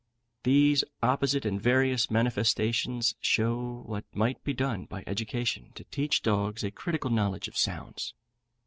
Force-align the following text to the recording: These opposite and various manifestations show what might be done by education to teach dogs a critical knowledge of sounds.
These 0.43 0.83
opposite 1.03 1.45
and 1.45 1.61
various 1.61 2.09
manifestations 2.09 3.13
show 3.19 3.83
what 3.85 4.03
might 4.15 4.43
be 4.43 4.51
done 4.51 4.85
by 4.85 5.03
education 5.05 5.73
to 5.75 5.83
teach 5.83 6.23
dogs 6.23 6.63
a 6.63 6.71
critical 6.71 7.11
knowledge 7.11 7.47
of 7.47 7.55
sounds. 7.55 8.15